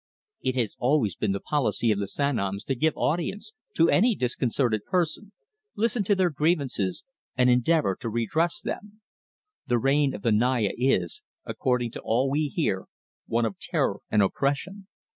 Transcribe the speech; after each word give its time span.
It 0.41 0.55
has 0.55 0.75
always 0.79 1.15
been 1.15 1.31
the 1.31 1.39
policy 1.39 1.91
of 1.91 1.99
the 1.99 2.07
Sanoms 2.07 2.63
to 2.65 2.73
give 2.73 2.97
audience 2.97 3.53
to 3.75 3.87
any 3.91 4.15
discontented 4.15 4.83
person, 4.85 5.31
listen 5.75 6.03
to 6.05 6.15
their 6.15 6.31
grievances, 6.31 7.05
and 7.37 7.51
endeavour 7.51 7.97
to 7.97 8.09
redress 8.09 8.61
them. 8.61 9.01
The 9.67 9.77
reign 9.77 10.15
of 10.15 10.23
the 10.23 10.31
Naya 10.31 10.71
is, 10.75 11.21
according 11.45 11.91
to 11.91 12.01
all 12.01 12.31
we 12.31 12.47
hear, 12.47 12.85
one 13.27 13.45
of 13.45 13.59
terror 13.59 13.99
and 14.09 14.23
oppression. 14.23 14.87